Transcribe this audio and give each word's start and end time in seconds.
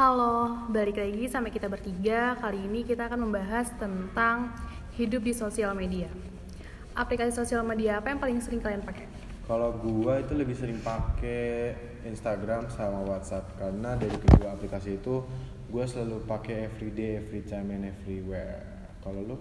Halo, 0.00 0.56
balik 0.72 0.96
lagi 0.96 1.28
sama 1.28 1.52
kita 1.52 1.68
bertiga. 1.68 2.32
Kali 2.40 2.56
ini 2.56 2.88
kita 2.88 3.04
akan 3.04 3.28
membahas 3.28 3.68
tentang 3.76 4.48
hidup 4.96 5.20
di 5.20 5.36
sosial 5.36 5.76
media. 5.76 6.08
Aplikasi 6.96 7.36
sosial 7.36 7.60
media 7.68 8.00
apa 8.00 8.08
yang 8.08 8.16
paling 8.16 8.40
sering 8.40 8.64
kalian 8.64 8.80
pakai? 8.80 9.04
Kalau 9.44 9.76
gua 9.76 10.24
itu 10.24 10.32
lebih 10.32 10.56
sering 10.56 10.80
pakai 10.80 11.76
Instagram 12.08 12.72
sama 12.72 13.04
WhatsApp 13.12 13.44
karena 13.60 13.92
dari 14.00 14.16
kedua 14.16 14.56
aplikasi 14.56 14.96
itu 14.96 15.20
gua 15.68 15.84
selalu 15.84 16.24
pakai 16.24 16.72
everyday, 16.72 17.20
every 17.20 17.44
time 17.44 17.68
and 17.68 17.92
everywhere. 17.92 18.64
Kalau 19.04 19.20
lu? 19.20 19.36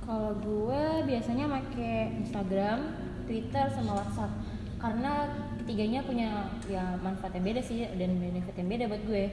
Kalau 0.00 0.32
gue 0.40 1.12
biasanya 1.12 1.44
pakai 1.44 2.24
Instagram, 2.24 2.88
Twitter 3.28 3.68
sama 3.68 4.00
WhatsApp 4.00 4.32
karena 4.80 5.28
ketiganya 5.60 6.00
punya 6.00 6.48
ya 6.64 6.96
manfaat 7.04 7.36
yang 7.36 7.52
beda 7.52 7.60
sih 7.60 7.84
dan 7.84 8.16
benefit 8.16 8.56
yang 8.56 8.68
beda 8.72 8.84
buat 8.88 9.04
gue. 9.04 9.24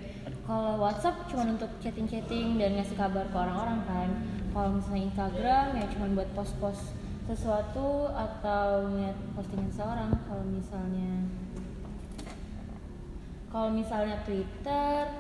Kalau 0.48 0.80
WhatsApp 0.80 1.28
cuma 1.28 1.44
untuk 1.44 1.68
chatting-chatting 1.84 2.56
dan 2.56 2.80
ngasih 2.80 2.96
kabar 2.96 3.28
ke 3.28 3.36
orang-orang 3.36 3.84
kan. 3.84 4.10
Kalau 4.56 4.80
misalnya 4.80 5.04
Instagram 5.12 5.66
ya 5.76 5.86
cuma 5.92 6.06
buat 6.16 6.30
post-post 6.32 6.96
sesuatu 7.28 8.08
atau 8.16 8.88
ngeliat 8.88 9.18
postingan 9.36 9.68
seorang. 9.76 10.16
Kalau 10.24 10.48
misalnya 10.48 11.28
kalau 13.52 13.70
misalnya 13.76 14.24
Twitter 14.24 15.12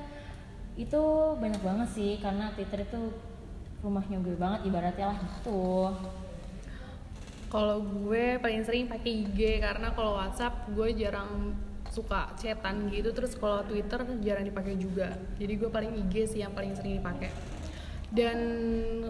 itu 0.80 1.04
banyak 1.36 1.60
banget 1.60 1.90
sih 1.92 2.12
karena 2.24 2.48
Twitter 2.56 2.88
itu 2.88 3.12
rumahnya 3.84 4.24
gue 4.24 4.36
banget 4.40 4.64
ibaratnya 4.64 5.12
lah 5.12 5.20
gitu. 5.20 5.92
Kalau 7.52 7.84
gue 7.84 8.40
paling 8.40 8.64
sering 8.64 8.88
pakai 8.88 9.28
IG 9.28 9.60
karena 9.60 9.92
kalau 9.92 10.16
WhatsApp 10.16 10.72
gue 10.72 10.88
jarang 10.96 11.52
suka 11.98 12.30
chatan 12.38 12.94
gitu 12.94 13.10
terus 13.10 13.34
kalau 13.34 13.66
Twitter 13.66 14.06
jarang 14.22 14.46
dipakai 14.46 14.78
juga. 14.78 15.18
Jadi 15.42 15.54
gue 15.58 15.70
paling 15.74 15.92
IG 16.06 16.38
sih 16.38 16.40
yang 16.46 16.54
paling 16.54 16.78
sering 16.78 17.02
dipakai. 17.02 17.34
Dan 18.08 18.38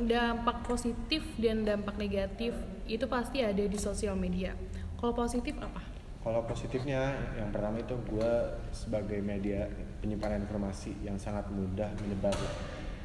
dampak 0.07 0.63
positif 0.65 1.21
dan 1.37 1.67
dampak 1.67 1.99
negatif 1.99 2.55
itu 2.87 3.05
pasti 3.05 3.43
ada 3.43 3.61
di 3.61 3.77
sosial 3.77 4.15
media. 4.15 4.55
Kalau 4.97 5.13
positif 5.13 5.53
apa? 5.59 5.97
Kalau 6.27 6.43
positifnya 6.43 7.15
yang 7.39 7.55
pertama 7.55 7.79
itu 7.79 7.95
gua 8.09 8.59
sebagai 8.75 9.21
media 9.23 9.69
penyimpanan 10.03 10.43
informasi 10.43 10.91
yang 10.99 11.15
sangat 11.15 11.47
mudah 11.47 11.87
menyebar 12.03 12.35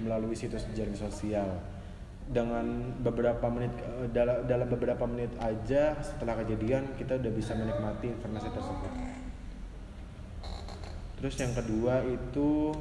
melalui 0.03 0.35
situs 0.35 0.67
jaring 0.75 0.99
sosial 0.99 1.61
dengan 2.27 2.91
beberapa 2.99 3.47
menit 3.47 3.71
eh, 3.79 4.11
dalam 4.47 4.67
beberapa 4.67 5.07
menit 5.07 5.31
aja 5.39 5.99
setelah 6.03 6.41
kejadian 6.43 6.99
kita 6.99 7.19
udah 7.19 7.33
bisa 7.35 7.53
menikmati 7.55 8.11
informasi 8.11 8.49
tersebut. 8.51 8.91
Terus 11.23 11.39
yang 11.39 11.55
kedua 11.55 12.03
itu 12.03 12.75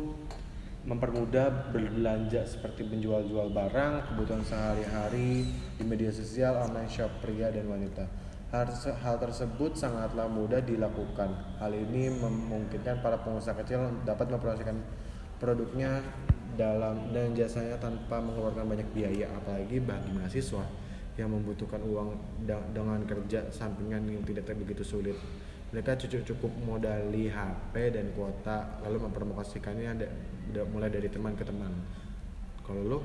mempermudah 0.81 1.69
berbelanja 1.69 2.41
seperti 2.41 2.81
menjual-jual 2.89 3.53
barang, 3.53 4.09
kebutuhan 4.09 4.41
sehari-hari 4.41 5.45
di 5.77 5.83
media 5.85 6.09
sosial, 6.09 6.57
online 6.57 6.89
shop 6.89 7.21
pria 7.21 7.53
dan 7.53 7.69
wanita. 7.69 8.09
Hal, 8.49 8.65
hal 8.73 9.15
tersebut 9.21 9.77
sangatlah 9.77 10.25
mudah 10.25 10.57
dilakukan. 10.57 11.29
Hal 11.61 11.69
ini 11.69 12.09
memungkinkan 12.09 13.05
para 13.05 13.21
pengusaha 13.21 13.53
kecil 13.61 13.93
dapat 14.09 14.33
mempromosikan 14.33 14.81
produknya 15.37 16.01
dalam 16.57 17.13
dan 17.13 17.37
jasanya 17.37 17.77
tanpa 17.77 18.17
mengeluarkan 18.17 18.65
banyak 18.65 18.89
biaya, 18.89 19.29
apalagi 19.37 19.77
bagi 19.85 20.17
mahasiswa 20.17 20.65
yang 21.13 21.29
membutuhkan 21.29 21.77
uang 21.85 22.17
dengan 22.73 23.05
kerja 23.05 23.53
sampingan 23.53 24.01
yang 24.09 24.25
tidak 24.25 24.49
begitu 24.57 24.81
sulit. 24.81 25.15
Mereka 25.71 25.95
cukup 26.03 26.21
cukup 26.27 26.51
modali 26.67 27.31
HP 27.31 27.95
dan 27.95 28.11
kuota, 28.11 28.83
lalu 28.83 29.07
mempromosikannya 29.07 30.03
da- 30.03 30.13
da- 30.51 30.67
mulai 30.67 30.91
dari 30.91 31.07
teman 31.07 31.31
ke 31.39 31.47
teman. 31.47 31.71
Kalau 32.67 32.83
lo? 32.83 32.99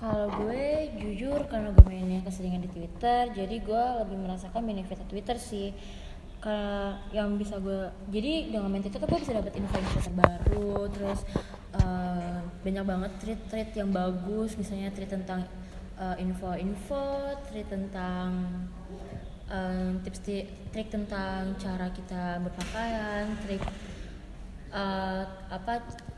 Kalau 0.00 0.26
gue 0.40 0.88
jujur 0.98 1.46
karena 1.46 1.70
gue 1.70 1.84
mainnya 1.86 2.24
keseringan 2.24 2.64
di 2.64 2.70
Twitter, 2.72 3.30
jadi 3.36 3.56
gue 3.60 3.84
lebih 4.02 4.18
merasakan 4.18 4.64
benefit 4.64 4.98
Twitter 5.06 5.36
sih. 5.36 5.70
Karena 6.42 6.98
yang 7.14 7.38
bisa 7.38 7.60
gue, 7.62 7.86
jadi 8.10 8.50
dengan 8.50 8.66
main 8.66 8.82
Twitter 8.82 8.98
gue 8.98 9.20
bisa 9.22 9.36
dapat 9.36 9.54
info-info 9.54 9.98
terbaru, 10.02 10.90
terus 10.90 11.22
eh, 11.78 12.40
banyak 12.66 12.82
banget 12.82 13.12
tweet-tweet 13.22 13.70
yang 13.78 13.94
bagus, 13.94 14.58
misalnya 14.58 14.90
tweet 14.90 15.12
tentang 15.12 15.46
eh, 16.00 16.16
info-info, 16.18 17.38
tweet 17.52 17.68
tentang 17.70 18.42
eh, 19.52 19.90
tips 20.02 20.20
ti- 20.24 20.48
trik 20.72 20.88
tentang 20.88 21.52
cara 21.60 21.86
kita 21.92 22.40
berpakaian, 22.40 23.36
trik 23.44 23.62
eh, 24.72 25.22
apa 25.48 25.72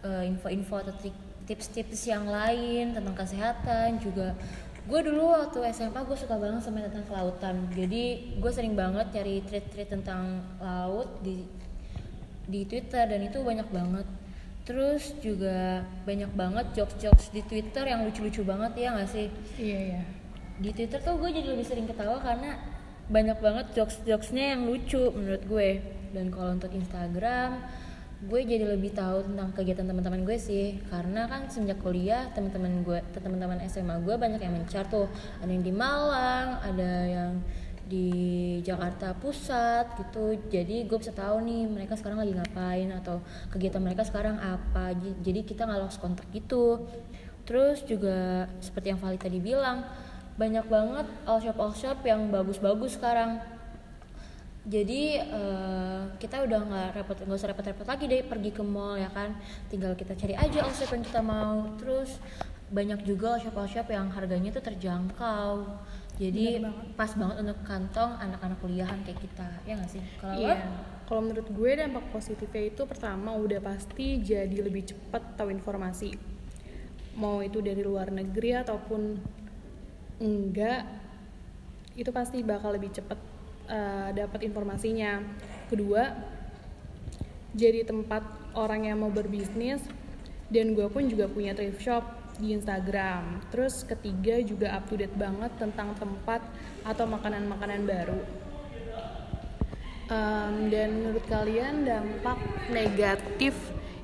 eh, 0.07 0.25
info-info 0.31 0.75
atau 0.81 0.95
trik- 0.97 1.23
tips-tips 1.45 2.09
yang 2.09 2.25
lain 2.25 2.95
tentang 2.97 3.13
kesehatan 3.13 4.01
juga. 4.01 4.33
Gue 4.85 5.01
dulu 5.01 5.33
waktu 5.33 5.65
SMA 5.73 6.01
gue 6.05 6.17
suka 6.17 6.37
banget 6.37 6.61
sama 6.65 6.85
tentang 6.85 7.05
kelautan. 7.09 7.57
Jadi 7.73 8.03
gue 8.37 8.53
sering 8.53 8.77
banget 8.77 9.13
cari 9.13 9.41
tweet-tweet 9.45 9.89
tentang 9.91 10.45
laut 10.61 11.09
di 11.25 11.45
di 12.45 12.69
Twitter 12.69 13.05
dan 13.09 13.21
itu 13.25 13.41
banyak 13.41 13.69
banget. 13.73 14.07
Terus 14.65 15.13
juga 15.21 15.85
banyak 16.09 16.33
banget 16.33 16.67
jokes-jokes 16.73 17.33
di 17.33 17.45
Twitter 17.45 17.85
yang 17.85 18.05
lucu-lucu 18.05 18.45
banget 18.45 18.73
ya 18.77 18.89
nggak 18.97 19.11
sih? 19.11 19.29
Iya 19.61 19.81
ya. 19.99 20.03
di 20.55 20.71
Twitter 20.71 21.03
tuh 21.03 21.19
gue 21.19 21.35
jadi 21.35 21.51
lebih 21.51 21.67
sering 21.67 21.83
ketawa 21.83 22.23
karena 22.23 22.55
banyak 23.09 23.39
banget 23.41 23.67
jokes-jokesnya 23.77 24.57
yang 24.57 24.69
lucu 24.69 25.13
menurut 25.13 25.45
gue. 25.45 25.71
Dan 26.15 26.31
kalau 26.31 26.57
untuk 26.57 26.73
Instagram 26.73 27.61
gue 28.25 28.41
jadi 28.41 28.65
lebih 28.65 28.97
tahu 28.97 29.29
tentang 29.29 29.53
kegiatan 29.53 29.85
teman-teman 29.85 30.25
gue 30.25 30.39
sih. 30.41 30.81
Karena 30.89 31.29
kan 31.29 31.51
semenjak 31.53 31.85
kuliah 31.85 32.33
teman-teman 32.33 32.81
gue 32.81 32.99
teman-teman 33.13 33.61
SMA 33.69 34.01
gue 34.01 34.15
banyak 34.17 34.41
yang 34.41 34.55
mencar 34.57 34.89
tuh. 34.89 35.11
Ada 35.45 35.51
yang 35.53 35.65
di 35.65 35.73
Malang 35.75 36.49
ada 36.65 36.93
yang 37.05 37.33
di 37.85 38.09
Jakarta 38.65 39.13
Pusat 39.13 40.01
gitu. 40.01 40.41
Jadi 40.49 40.89
gue 40.89 40.99
bisa 40.99 41.13
tahu 41.13 41.45
nih 41.45 41.69
mereka 41.69 42.01
sekarang 42.01 42.25
lagi 42.25 42.33
ngapain 42.33 42.89
atau 42.97 43.21
kegiatan 43.53 43.85
mereka 43.85 44.09
sekarang 44.09 44.41
apa. 44.41 44.97
Jadi 45.21 45.45
kita 45.45 45.69
nggak 45.69 45.81
lost 45.85 46.01
kontak 46.01 46.25
gitu. 46.33 46.89
Terus 47.45 47.85
juga 47.85 48.49
seperti 48.65 48.97
yang 48.97 49.01
Vali 49.01 49.21
tadi 49.21 49.37
bilang 49.37 49.85
banyak 50.35 50.67
banget 50.67 51.07
all 51.31 51.39
shop 51.39 51.59
all 51.63 51.75
shop 51.75 52.03
yang 52.03 52.31
bagus-bagus 52.31 52.99
sekarang. 52.99 53.39
Jadi 54.65 55.21
eh, 55.21 56.03
kita 56.17 56.41
udah 56.43 56.61
nggak 56.65 56.89
repot 56.97 57.17
nggak 57.21 57.37
usah 57.37 57.51
repot-repot 57.53 57.85
lagi 57.85 58.05
deh 58.09 58.25
pergi 58.25 58.51
ke 58.51 58.65
mall 58.65 58.97
ya 58.97 59.13
kan? 59.13 59.37
Tinggal 59.69 59.95
kita 59.95 60.17
cari 60.17 60.35
aja 60.35 60.65
all 60.65 60.75
shop 60.75 60.91
yang 60.97 61.05
kita 61.05 61.21
mau. 61.23 61.69
Terus 61.79 62.19
banyak 62.73 63.07
juga 63.07 63.37
all 63.37 63.43
shop 63.45 63.55
all 63.61 63.69
shop 63.69 63.87
yang 63.93 64.09
harganya 64.11 64.51
tuh 64.51 64.65
terjangkau. 64.65 65.69
Jadi 66.15 66.63
banget. 66.63 66.95
pas 66.95 67.11
banget 67.15 67.37
untuk 67.43 67.59
kantong 67.67 68.11
anak-anak 68.19 68.59
kuliahan 68.59 68.99
kayak 69.07 69.21
kita. 69.21 69.49
Ya 69.69 69.79
nggak 69.79 69.91
sih? 69.91 70.03
Kalau 70.19 70.35
lo? 70.41 70.55
Kalau 71.05 71.21
menurut 71.21 71.49
gue 71.53 71.71
dampak 71.77 72.09
positifnya 72.09 72.73
itu 72.73 72.83
pertama 72.89 73.37
udah 73.37 73.61
pasti 73.61 74.25
jadi 74.25 74.57
lebih 74.65 74.89
cepat 74.89 75.37
tahu 75.37 75.53
informasi. 75.53 76.17
Mau 77.21 77.45
itu 77.45 77.61
dari 77.61 77.85
luar 77.85 78.09
negeri 78.09 78.57
ataupun 78.65 79.21
enggak, 80.19 80.87
itu 81.95 82.11
pasti 82.11 82.43
bakal 82.43 82.75
lebih 82.75 82.91
cepat 82.91 83.19
eh, 83.71 84.11
dapat 84.15 84.47
informasinya. 84.47 85.23
Kedua, 85.71 86.11
jadi 87.55 87.87
tempat 87.87 88.23
orang 88.59 88.91
yang 88.91 88.99
mau 89.03 89.11
berbisnis 89.15 89.83
dan 90.51 90.75
gue 90.75 90.87
pun 90.91 91.07
juga 91.07 91.31
punya 91.31 91.55
thrift 91.55 91.83
shop 91.83 92.05
di 92.39 92.55
Instagram. 92.55 93.47
Terus 93.55 93.87
ketiga 93.87 94.43
juga 94.43 94.75
up 94.75 94.91
to 94.91 94.99
date 94.99 95.15
banget 95.15 95.55
tentang 95.59 95.95
tempat 95.95 96.43
atau 96.83 97.07
makanan-makanan 97.07 97.81
baru. 97.87 98.21
Em, 100.05 100.69
dan 100.69 100.89
menurut 101.01 101.25
kalian 101.31 101.87
dampak 101.89 102.37
negatif 102.69 103.57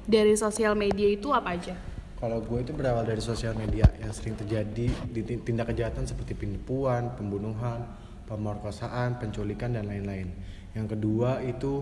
dari 0.09 0.33
sosial 0.39 0.73
media 0.73 1.13
itu 1.13 1.29
apa 1.35 1.59
aja? 1.59 1.77
Kalau 2.21 2.45
gue 2.45 2.61
itu 2.61 2.77
berawal 2.77 3.09
dari 3.09 3.25
sosial 3.25 3.57
media 3.57 3.89
yang 3.97 4.13
sering 4.13 4.37
terjadi 4.37 4.93
di 5.09 5.21
ti- 5.25 5.41
tindak 5.41 5.73
kejahatan 5.73 6.05
seperti 6.05 6.37
penipuan, 6.37 7.17
pembunuhan, 7.17 7.81
pemerkosaan, 8.29 9.17
penculikan 9.17 9.73
dan 9.73 9.89
lain-lain. 9.89 10.29
Yang 10.77 11.01
kedua 11.01 11.41
itu 11.41 11.81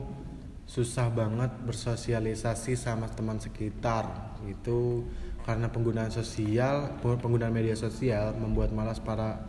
susah 0.63 1.11
banget 1.11 1.51
bersosialisasi 1.67 2.79
sama 2.79 3.11
teman 3.11 3.43
sekitar. 3.43 4.39
Itu 4.47 5.11
karena 5.43 5.75
penggunaan 5.75 6.15
sosial, 6.15 7.03
penggunaan 7.03 7.51
media 7.51 7.75
sosial 7.75 8.31
membuat 8.39 8.71
malas 8.71 9.03
para 9.03 9.43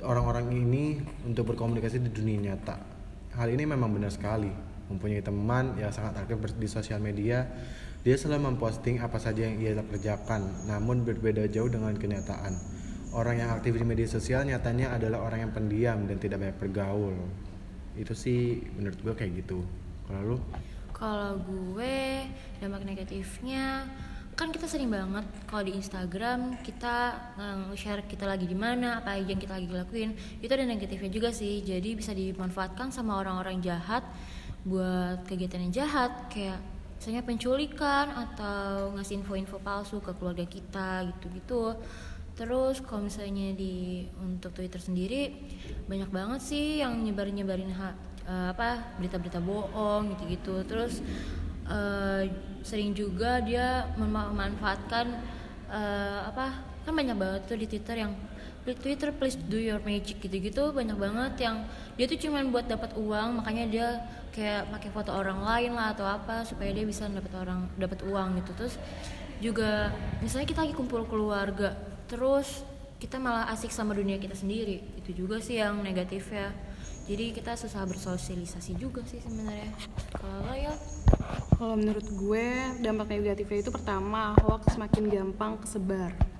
orang-orang 0.00 0.56
ini 0.56 1.04
untuk 1.28 1.52
berkomunikasi 1.52 2.00
di 2.00 2.08
dunia 2.08 2.48
nyata. 2.48 2.80
Hal 3.36 3.52
ini 3.52 3.68
memang 3.68 3.92
benar 3.92 4.08
sekali. 4.08 4.48
Mempunyai 4.88 5.20
teman 5.20 5.76
yang 5.76 5.92
sangat 5.92 6.24
aktif 6.24 6.40
di 6.56 6.68
sosial 6.68 7.00
media, 7.00 7.44
dia 8.04 8.20
selalu 8.20 8.52
memposting 8.52 9.00
apa 9.00 9.16
saja 9.16 9.48
yang 9.48 9.56
ia 9.64 9.80
kerjakan, 9.80 10.68
namun 10.68 11.08
berbeda 11.08 11.48
jauh 11.48 11.72
dengan 11.72 11.96
kenyataan. 11.96 12.52
Orang 13.16 13.40
yang 13.40 13.48
aktif 13.56 13.80
di 13.80 13.84
media 13.86 14.04
sosial 14.04 14.44
nyatanya 14.44 14.92
adalah 14.92 15.24
orang 15.24 15.48
yang 15.48 15.52
pendiam 15.56 16.04
dan 16.04 16.20
tidak 16.20 16.44
banyak 16.44 16.58
bergaul. 16.60 17.16
Itu 17.96 18.12
sih 18.12 18.60
menurut 18.76 19.00
gue 19.00 19.14
kayak 19.16 19.32
gitu. 19.40 19.64
Kalau 20.04 20.36
lu? 20.36 20.38
Kalau 20.92 21.40
gue 21.48 22.28
dampak 22.60 22.84
negatifnya 22.84 23.88
kan 24.34 24.50
kita 24.50 24.66
sering 24.66 24.90
banget 24.90 25.22
kalau 25.46 25.62
di 25.62 25.78
Instagram 25.78 26.58
kita 26.66 27.14
nge-share 27.70 28.02
kita 28.10 28.26
lagi 28.26 28.50
di 28.50 28.58
mana 28.58 28.98
apa 28.98 29.14
aja 29.14 29.30
yang 29.30 29.38
kita 29.38 29.54
lagi 29.54 29.70
lakuin 29.70 30.10
itu 30.42 30.50
ada 30.50 30.66
negatifnya 30.66 31.06
juga 31.06 31.30
sih 31.30 31.62
jadi 31.62 31.94
bisa 31.94 32.10
dimanfaatkan 32.10 32.90
sama 32.90 33.14
orang-orang 33.14 33.62
jahat 33.62 34.02
buat 34.66 35.22
kegiatan 35.30 35.70
yang 35.70 35.86
jahat 35.86 36.10
kayak 36.34 36.58
misalnya 37.04 37.20
penculikan 37.20 38.16
atau 38.16 38.96
ngasih 38.96 39.20
info-info 39.20 39.60
palsu 39.60 40.00
ke 40.00 40.16
keluarga 40.16 40.48
kita 40.48 41.04
gitu-gitu. 41.12 41.76
Terus 42.32 42.80
kalau 42.80 43.04
misalnya 43.04 43.52
di 43.52 44.08
untuk 44.24 44.56
Twitter 44.56 44.80
sendiri 44.80 45.36
banyak 45.84 46.08
banget 46.08 46.40
sih 46.40 46.80
yang 46.80 46.96
nyebarin-nyebarin 47.04 47.68
ha- 47.76 47.92
eh, 48.24 48.48
apa 48.56 48.96
berita-berita 48.96 49.36
bohong 49.44 50.16
gitu-gitu. 50.16 50.64
Terus 50.64 51.04
eh, 51.68 52.32
sering 52.64 52.96
juga 52.96 53.44
dia 53.44 53.84
memanfaatkan 54.00 55.06
eh, 55.68 56.20
apa 56.24 56.56
kan 56.88 56.92
banyak 56.96 57.20
banget 57.20 57.40
tuh 57.44 57.60
di 57.60 57.68
Twitter 57.68 58.00
yang 58.00 58.16
"Please 58.16 58.33
Twitter 58.64 59.12
please 59.12 59.36
do 59.36 59.60
your 59.60 59.76
magic 59.84 60.24
gitu-gitu. 60.24 60.72
Banyak 60.72 60.96
banget 60.96 61.44
yang 61.44 61.68
dia 62.00 62.08
tuh 62.08 62.16
cuman 62.16 62.48
buat 62.48 62.64
dapat 62.64 62.96
uang 62.96 63.44
makanya 63.44 63.64
dia 63.68 63.88
kayak 64.32 64.72
pakai 64.72 64.88
foto 64.88 65.12
orang 65.12 65.44
lain 65.44 65.76
lah 65.76 65.92
atau 65.92 66.08
apa 66.08 66.48
supaya 66.48 66.72
dia 66.72 66.88
bisa 66.88 67.04
dapat 67.12 67.32
orang 67.36 67.68
dapat 67.76 68.00
uang 68.08 68.40
gitu. 68.40 68.50
Terus 68.56 68.74
juga 69.44 69.92
misalnya 70.24 70.48
kita 70.48 70.64
lagi 70.64 70.72
kumpul 70.72 71.04
keluarga 71.04 71.76
terus 72.08 72.64
kita 72.96 73.20
malah 73.20 73.52
asik 73.52 73.68
sama 73.68 73.92
dunia 73.92 74.16
kita 74.16 74.32
sendiri. 74.32 74.80
Itu 74.96 75.12
juga 75.12 75.36
sih 75.44 75.60
yang 75.60 75.84
negatif 75.84 76.32
ya. 76.32 76.48
Jadi 77.04 77.36
kita 77.36 77.52
susah 77.52 77.84
bersosialisasi 77.84 78.80
juga 78.80 79.04
sih 79.04 79.20
sebenarnya. 79.20 79.76
Kalau 80.16 80.56
ya 80.56 80.72
Kalau 81.54 81.76
menurut 81.78 82.08
gue 82.16 82.46
dampak 82.82 83.12
negatifnya 83.12 83.68
itu 83.68 83.70
pertama 83.70 84.34
hoax 84.42 84.74
semakin 84.74 85.06
gampang 85.06 85.60
kesebar. 85.60 86.33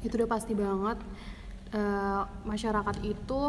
Itu 0.00 0.16
udah 0.20 0.28
pasti 0.28 0.52
banget. 0.52 0.98
Eh, 1.70 2.22
masyarakat 2.44 2.96
itu 3.06 3.40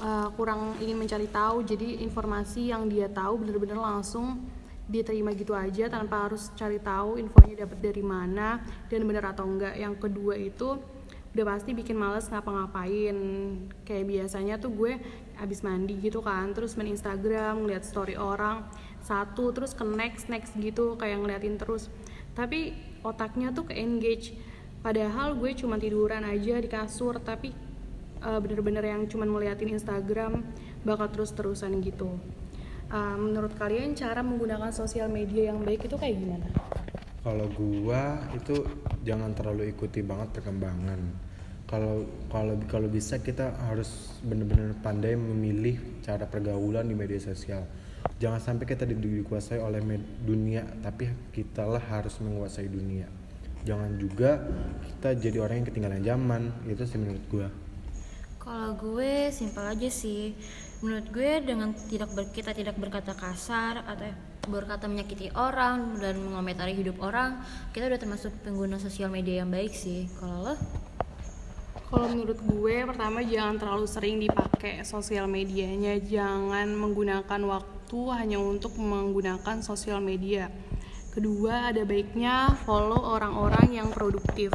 eh, 0.00 0.28
kurang 0.36 0.76
ingin 0.82 0.96
mencari 1.00 1.28
tahu. 1.30 1.64
Jadi 1.64 2.04
informasi 2.04 2.70
yang 2.70 2.86
dia 2.90 3.08
tahu 3.08 3.40
bener-bener 3.40 3.80
langsung 3.80 4.44
diterima 4.90 5.30
gitu 5.38 5.54
aja 5.54 5.86
tanpa 5.86 6.26
harus 6.26 6.50
cari 6.58 6.82
tahu 6.82 7.14
infonya 7.14 7.62
dapat 7.62 7.78
dari 7.78 8.02
mana 8.02 8.58
dan 8.90 9.06
bener 9.06 9.22
atau 9.22 9.46
enggak. 9.46 9.78
Yang 9.78 9.94
kedua 10.02 10.34
itu 10.34 10.82
udah 11.30 11.46
pasti 11.46 11.70
bikin 11.72 11.94
males 11.94 12.26
ngapa-ngapain. 12.26 13.16
Kayak 13.86 14.04
biasanya 14.10 14.58
tuh 14.58 14.74
gue 14.74 14.98
abis 15.38 15.62
mandi 15.62 15.96
gitu 16.02 16.20
kan 16.20 16.52
terus 16.52 16.74
main 16.74 16.90
Instagram 16.90 17.64
ngeliat 17.64 17.86
story 17.86 18.18
orang 18.18 18.66
satu 19.00 19.54
terus 19.56 19.72
ke 19.72 19.80
next 19.86 20.28
next 20.28 20.52
gitu 20.58 20.98
kayak 20.98 21.22
ngeliatin 21.22 21.54
terus. 21.54 21.86
Tapi 22.34 22.74
otaknya 23.06 23.54
tuh 23.54 23.70
ke 23.70 23.74
engage 23.78 24.34
padahal 24.80 25.36
gue 25.36 25.52
cuma 25.56 25.76
tiduran 25.76 26.24
aja 26.24 26.60
di 26.60 26.68
kasur 26.68 27.20
tapi 27.20 27.52
uh, 28.24 28.40
bener-bener 28.40 28.84
yang 28.84 29.04
cuma 29.06 29.28
ngeliatin 29.28 29.76
Instagram 29.76 30.44
bakal 30.84 31.12
terus-terusan 31.12 31.84
gitu 31.84 32.16
Uh, 32.90 33.14
menurut 33.14 33.54
kalian 33.54 33.94
cara 33.94 34.18
menggunakan 34.18 34.74
sosial 34.74 35.06
media 35.06 35.54
yang 35.54 35.62
baik 35.62 35.86
itu 35.86 35.94
kayak 35.94 36.18
gimana? 36.18 36.50
Kalau 37.22 37.46
gua 37.54 38.18
itu 38.34 38.66
jangan 39.06 39.30
terlalu 39.30 39.70
ikuti 39.70 40.02
banget 40.02 40.34
perkembangan. 40.34 40.98
Kalau 41.70 42.02
kalau 42.34 42.58
kalau 42.66 42.90
bisa 42.90 43.22
kita 43.22 43.54
harus 43.70 44.18
benar-benar 44.26 44.74
pandai 44.82 45.14
memilih 45.14 45.78
cara 46.02 46.26
pergaulan 46.26 46.90
di 46.90 46.98
media 46.98 47.22
sosial. 47.22 47.62
Jangan 48.18 48.42
sampai 48.42 48.66
kita 48.66 48.82
di- 48.82 49.22
dikuasai 49.22 49.62
oleh 49.62 49.78
dunia, 50.26 50.66
tapi 50.82 51.14
kita 51.30 51.70
lah 51.70 51.84
harus 51.94 52.18
menguasai 52.18 52.66
dunia. 52.66 53.06
Jangan 53.64 53.90
juga 54.00 54.40
kita 54.86 55.16
jadi 55.20 55.38
orang 55.40 55.62
yang 55.62 55.68
ketinggalan 55.68 56.02
zaman. 56.04 56.42
Itu 56.68 56.84
sih 56.88 56.96
menurut 56.96 57.24
gua. 57.28 57.48
Kalau 58.40 58.72
gue 58.72 59.28
simpel 59.28 59.68
aja 59.68 59.90
sih. 59.92 60.32
Menurut 60.80 61.12
gue 61.12 61.44
dengan 61.44 61.76
tidak 61.76 62.08
ber- 62.16 62.32
kita 62.32 62.56
tidak 62.56 62.72
berkata 62.80 63.12
kasar 63.12 63.84
atau 63.84 64.08
berkata 64.48 64.88
menyakiti 64.88 65.28
orang 65.36 66.00
dan 66.00 66.16
mengomentari 66.16 66.72
hidup 66.72 67.04
orang, 67.04 67.44
kita 67.76 67.84
udah 67.84 68.00
termasuk 68.00 68.32
pengguna 68.40 68.80
sosial 68.80 69.12
media 69.12 69.44
yang 69.44 69.52
baik 69.52 69.76
sih. 69.76 70.08
Kalau 70.16 70.40
lo? 70.40 70.54
Kalau 71.90 72.06
menurut 72.08 72.40
gue, 72.40 72.76
pertama 72.88 73.20
jangan 73.20 73.60
terlalu 73.60 73.86
sering 73.90 74.16
dipakai 74.22 74.88
sosial 74.88 75.28
medianya. 75.28 76.00
Jangan 76.00 76.70
menggunakan 76.72 77.40
waktu 77.44 78.00
hanya 78.16 78.38
untuk 78.40 78.78
menggunakan 78.80 79.60
sosial 79.60 80.00
media. 80.00 80.48
Kedua, 81.10 81.74
ada 81.74 81.82
baiknya 81.82 82.54
follow 82.62 83.02
orang-orang 83.02 83.82
yang 83.82 83.90
produktif. 83.90 84.54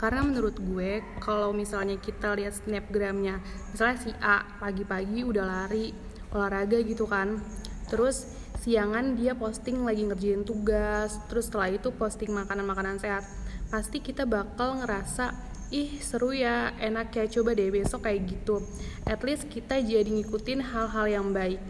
Karena 0.00 0.24
menurut 0.24 0.56
gue, 0.56 1.04
kalau 1.20 1.52
misalnya 1.52 2.00
kita 2.00 2.32
lihat 2.32 2.56
snapgramnya, 2.56 3.44
misalnya 3.68 3.96
si 4.00 4.10
A 4.24 4.40
pagi-pagi 4.56 5.28
udah 5.28 5.44
lari, 5.44 5.92
olahraga 6.32 6.80
gitu 6.80 7.04
kan. 7.04 7.44
Terus 7.92 8.32
siangan 8.64 9.12
dia 9.12 9.36
posting 9.36 9.84
lagi 9.84 10.08
ngerjain 10.08 10.40
tugas, 10.48 11.20
terus 11.28 11.52
setelah 11.52 11.68
itu 11.68 11.92
posting 11.92 12.32
makanan-makanan 12.32 12.96
sehat. 12.96 13.28
Pasti 13.68 14.00
kita 14.00 14.24
bakal 14.24 14.80
ngerasa 14.80 15.50
ih 15.70 16.02
seru 16.02 16.34
ya 16.34 16.74
enak 16.82 17.14
ya 17.14 17.24
coba 17.30 17.54
deh 17.54 17.70
besok 17.70 18.10
kayak 18.10 18.26
gitu 18.26 18.58
at 19.06 19.22
least 19.22 19.46
kita 19.46 19.78
jadi 19.78 20.02
ngikutin 20.02 20.66
hal-hal 20.66 21.06
yang 21.06 21.30
baik 21.30 21.62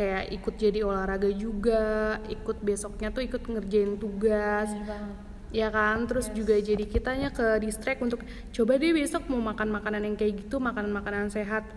kayak 0.00 0.32
ikut 0.32 0.54
jadi 0.56 0.80
olahraga 0.80 1.28
juga 1.28 2.16
ikut 2.32 2.64
besoknya 2.64 3.12
tuh 3.12 3.20
ikut 3.20 3.44
ngerjain 3.44 4.00
tugas. 4.00 4.72
Ya 5.52 5.68
kan? 5.68 6.08
Terus 6.08 6.32
juga 6.32 6.56
jadi 6.56 6.88
kitanya 6.88 7.28
ke 7.28 7.60
distract 7.60 8.00
untuk 8.00 8.24
coba 8.24 8.80
deh 8.80 8.96
besok 8.96 9.28
mau 9.28 9.44
makan 9.44 9.68
makanan 9.68 10.08
yang 10.08 10.16
kayak 10.16 10.40
gitu 10.40 10.56
makanan 10.56 10.88
makanan 10.88 11.28
sehat. 11.28 11.68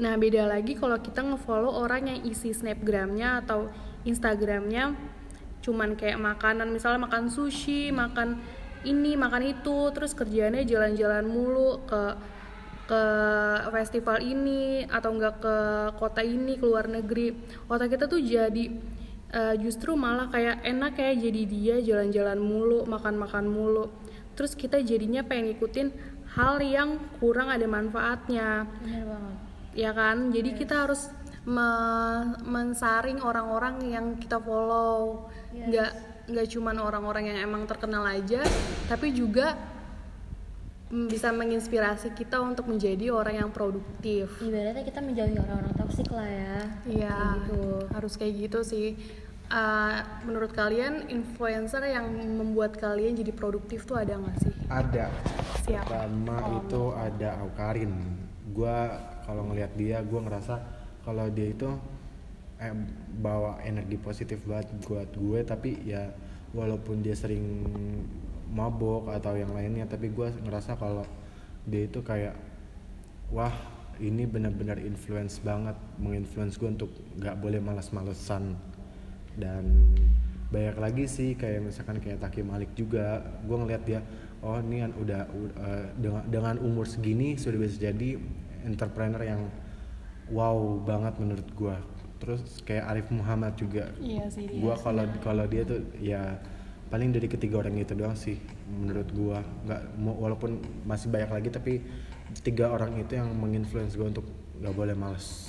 Nah 0.00 0.16
beda 0.16 0.48
lagi 0.48 0.72
kalau 0.80 0.96
kita 0.96 1.20
ngefollow 1.20 1.76
orang 1.84 2.08
yang 2.08 2.20
isi 2.24 2.56
snapgramnya 2.56 3.44
atau 3.44 3.68
instagramnya 4.08 4.96
cuman 5.60 5.94
kayak 5.94 6.18
makanan 6.18 6.74
misalnya 6.74 7.06
makan 7.06 7.30
sushi 7.30 7.94
makan 7.94 8.42
ini 8.82 9.14
makan 9.14 9.54
itu 9.54 9.94
terus 9.94 10.10
kerjaannya 10.10 10.66
jalan-jalan 10.66 11.22
mulu 11.22 11.86
ke 11.86 12.18
ke 12.86 13.02
festival 13.70 14.18
ini 14.20 14.84
atau 14.84 15.14
enggak 15.14 15.34
ke 15.40 15.56
kota 15.96 16.20
ini 16.20 16.58
ke 16.58 16.64
luar 16.66 16.90
negeri. 16.90 17.32
Otak 17.70 17.94
kita 17.94 18.04
tuh 18.10 18.20
jadi 18.20 18.64
eh, 19.32 19.54
justru 19.62 19.94
malah 19.96 20.28
kayak 20.28 20.60
enak 20.66 20.94
ya 20.98 21.10
jadi 21.16 21.42
dia 21.46 21.76
jalan-jalan 21.80 22.38
mulu 22.42 22.84
makan-makan 22.84 23.46
mulu. 23.48 23.88
Terus 24.34 24.56
kita 24.56 24.80
jadinya 24.82 25.22
pengen 25.22 25.52
ngikutin 25.52 25.88
hal 26.36 26.60
yang 26.64 26.96
kurang 27.20 27.52
ada 27.52 27.64
manfaatnya. 27.68 28.64
Bener 28.82 29.04
banget. 29.04 29.34
ya 29.72 29.90
kan? 29.92 30.16
Jadi 30.32 30.50
kita 30.56 30.88
harus 30.88 31.08
me- 31.48 32.36
mensaring 32.44 33.20
orang-orang 33.20 33.80
yang 33.88 34.06
kita 34.16 34.36
follow. 34.40 35.28
Nggak 35.52 35.90
nggak 36.22 36.46
cuman 36.54 36.76
orang-orang 36.78 37.34
yang 37.34 37.50
emang 37.50 37.66
terkenal 37.66 38.06
aja 38.06 38.46
tapi 38.86 39.10
juga 39.10 39.58
bisa 40.92 41.32
menginspirasi 41.32 42.12
kita 42.12 42.36
untuk 42.44 42.68
menjadi 42.68 43.08
orang 43.08 43.40
yang 43.40 43.50
produktif 43.50 44.28
Ibaratnya 44.44 44.84
kita 44.84 45.00
menjauhi 45.00 45.40
orang-orang 45.40 45.72
toksik 45.72 46.12
lah 46.12 46.28
ya. 46.28 46.58
Iya, 46.84 47.16
Kayak 47.16 47.32
gitu. 47.48 47.62
harus 47.96 48.12
kayak 48.20 48.34
gitu 48.36 48.58
sih. 48.60 48.88
Uh, 49.52 50.00
menurut 50.24 50.52
kalian 50.52 51.08
influencer 51.08 51.84
yang 51.84 52.08
membuat 52.12 52.76
kalian 52.76 53.16
jadi 53.16 53.32
produktif 53.32 53.88
tuh 53.88 54.00
ada 54.00 54.20
nggak 54.20 54.36
sih? 54.44 54.54
Ada. 54.68 55.08
Siapa? 55.64 55.88
Pertama 55.88 56.36
itu 56.60 56.82
ada 56.92 57.30
Aukarin. 57.40 57.92
Gua 58.52 58.92
kalau 59.24 59.48
ngelihat 59.48 59.72
dia, 59.76 60.00
gua 60.04 60.24
ngerasa 60.28 60.60
kalau 61.04 61.28
dia 61.32 61.52
itu 61.52 61.68
eh, 62.60 62.76
bawa 63.16 63.60
energi 63.64 63.96
positif 63.96 64.44
banget 64.44 64.72
buat 64.88 65.08
gue. 65.12 65.40
Tapi 65.44 65.70
ya 65.88 66.12
walaupun 66.52 67.00
dia 67.04 67.16
sering 67.16 67.44
mabok 68.52 69.10
atau 69.10 69.34
yang 69.34 69.50
lainnya, 69.56 69.88
tapi 69.88 70.12
gua 70.12 70.28
ngerasa 70.30 70.76
kalau 70.76 71.02
dia 71.64 71.88
itu 71.88 72.04
kayak 72.04 72.36
wah 73.32 73.52
ini 74.00 74.26
benar-benar 74.28 74.82
influence 74.82 75.38
banget, 75.40 75.76
menginfluence 76.00 76.58
gue 76.58 76.68
untuk 76.68 76.90
nggak 77.16 77.38
boleh 77.38 77.60
malas-malesan 77.62 78.56
dan 79.38 79.64
banyak 80.52 80.76
lagi 80.76 81.04
sih 81.08 81.32
kayak 81.32 81.64
misalkan 81.64 81.96
kayak 81.96 82.20
Taki 82.20 82.44
Malik 82.44 82.76
juga 82.76 83.24
gue 83.48 83.56
ngeliat 83.56 83.82
dia 83.88 84.04
oh 84.44 84.60
ini 84.60 84.84
kan 84.84 84.92
udah 85.00 85.22
u- 85.32 85.54
eh, 85.56 85.86
dengan 85.96 86.22
dengan 86.28 86.54
umur 86.60 86.84
segini 86.84 87.40
sudah 87.40 87.56
bisa 87.56 87.88
jadi 87.88 88.20
entrepreneur 88.68 89.22
yang 89.24 89.48
wow 90.28 90.76
banget 90.84 91.16
menurut 91.16 91.48
gue 91.56 91.76
terus 92.20 92.60
kayak 92.62 92.84
Arif 92.86 93.08
Muhammad 93.10 93.56
juga. 93.58 93.90
Iya 93.98 94.28
sih 94.28 94.46
gue 94.46 94.74
kalau 94.78 95.04
kalau 95.24 95.44
dia 95.48 95.62
tuh 95.64 95.80
ya 95.98 96.36
paling 96.92 97.08
dari 97.08 97.24
ketiga 97.24 97.64
orang 97.64 97.80
itu 97.80 97.96
doang 97.96 98.12
sih 98.12 98.36
menurut 98.68 99.08
gue 99.08 99.38
nggak 99.64 99.82
walaupun 100.04 100.60
masih 100.84 101.08
banyak 101.08 101.32
lagi 101.32 101.48
tapi 101.48 101.72
tiga 102.44 102.68
orang 102.68 103.00
itu 103.00 103.16
yang 103.16 103.32
menginfluence 103.32 103.96
gue 103.96 104.04
untuk 104.04 104.28
nggak 104.60 104.76
boleh 104.76 104.92
males 104.92 105.48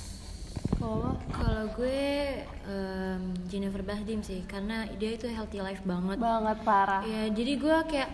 Kalau 0.80 1.20
Kalau 1.28 1.68
gue 1.76 2.40
em, 2.64 3.22
Jennifer 3.50 3.84
Bahdim 3.84 4.24
sih, 4.24 4.40
karena 4.48 4.88
dia 4.96 5.12
itu 5.12 5.28
healthy 5.28 5.60
life 5.60 5.84
banget. 5.84 6.16
banget 6.16 6.58
parah. 6.64 7.04
Ya, 7.04 7.28
jadi 7.28 7.52
gue 7.60 7.76
kayak 7.90 8.10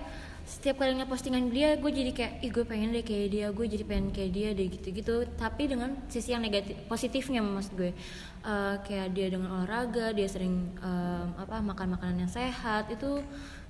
setiap 0.51 0.83
kali 0.83 0.99
ngeliat 0.99 1.07
postingan 1.07 1.47
dia, 1.55 1.79
gue 1.79 1.91
jadi 1.95 2.11
kayak, 2.11 2.33
ih 2.43 2.51
gue 2.51 2.65
pengen 2.67 2.91
deh 2.91 3.07
kayak 3.07 3.27
dia, 3.31 3.47
gue 3.55 3.67
jadi 3.71 3.85
pengen 3.87 4.11
kayak 4.11 4.31
dia 4.35 4.49
deh 4.51 4.67
gitu-gitu. 4.67 5.23
Tapi 5.39 5.71
dengan 5.71 5.95
sisi 6.11 6.35
yang 6.35 6.43
negatif, 6.43 6.75
positifnya 6.91 7.39
maksud 7.39 7.79
gue, 7.79 7.95
Eh, 8.41 8.77
kayak 8.89 9.13
dia 9.13 9.29
dengan 9.29 9.53
olahraga, 9.53 10.17
dia 10.17 10.25
sering 10.25 10.73
em, 10.81 11.29
apa 11.37 11.61
makan 11.61 11.93
makanan 11.93 12.25
yang 12.25 12.33
sehat, 12.33 12.89
itu 12.89 13.21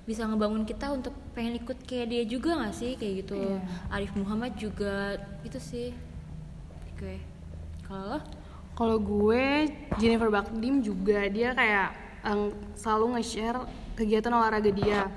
bisa 0.07 0.23
ngebangun 0.23 0.63
kita 0.63 0.95
untuk 0.95 1.11
pengen 1.35 1.59
ikut 1.59 1.75
kayak 1.83 2.07
dia 2.07 2.23
juga 2.23 2.55
gak 2.55 2.79
sih 2.79 2.95
kayak 2.95 3.13
gitu. 3.27 3.35
Iya. 3.35 3.59
Arif 3.91 4.15
Muhammad 4.15 4.55
juga 4.55 5.19
itu 5.43 5.59
sih 5.59 5.91
gue. 6.95 7.19
Kalau 7.83 8.15
lo? 8.15 8.19
Kalau 8.79 8.95
gue 8.95 9.67
Jennifer 9.99 10.31
Bakdim 10.31 10.79
juga 10.79 11.27
dia 11.27 11.51
kayak 11.51 11.91
em, 12.23 12.55
selalu 12.71 13.19
nge-share 13.19 13.59
kegiatan 13.99 14.31
olahraga 14.31 14.71
dia. 14.71 15.11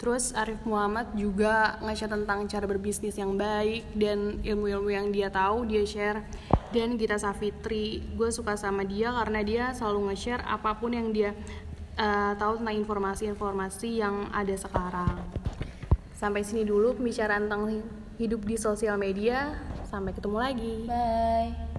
Terus 0.00 0.32
Arif 0.32 0.64
Muhammad 0.64 1.12
juga 1.12 1.76
nge-share 1.84 2.16
tentang 2.16 2.48
cara 2.48 2.64
berbisnis 2.64 3.20
yang 3.20 3.36
baik 3.36 3.84
dan 3.92 4.40
ilmu-ilmu 4.40 4.88
yang 4.88 5.12
dia 5.12 5.28
tahu 5.28 5.68
dia 5.68 5.84
share. 5.84 6.24
Dan 6.72 6.96
Gita 6.96 7.20
Savitri, 7.20 8.00
gue 8.16 8.32
suka 8.32 8.56
sama 8.56 8.80
dia 8.88 9.12
karena 9.12 9.44
dia 9.44 9.64
selalu 9.76 10.08
nge-share 10.08 10.40
apa 10.40 10.72
pun 10.80 10.96
yang 10.96 11.12
dia 11.12 11.36
eh, 12.00 12.32
tahu 12.40 12.64
tentang 12.64 12.76
informasi-informasi 12.80 14.00
yang 14.00 14.32
ada 14.32 14.56
sekarang. 14.56 15.20
Sampai 16.16 16.48
sini 16.48 16.64
dulu 16.64 16.96
pembicaraan 16.96 17.44
tentang 17.44 17.84
hidup 18.16 18.40
di 18.48 18.56
sosial 18.56 18.96
media. 18.96 19.52
Sampai 19.84 20.16
ketemu 20.16 20.38
lagi. 20.40 20.74
Bye. 20.88 21.69